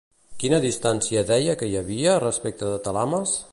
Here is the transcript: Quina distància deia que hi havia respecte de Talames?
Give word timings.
Quina 0.43 0.59
distància 0.63 1.23
deia 1.33 1.55
que 1.61 1.69
hi 1.73 1.77
havia 1.83 2.17
respecte 2.25 2.73
de 2.73 2.83
Talames? 2.89 3.39